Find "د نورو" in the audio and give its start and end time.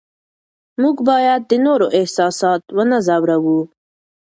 1.51-1.87